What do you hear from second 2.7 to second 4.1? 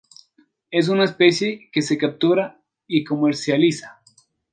y comercializa.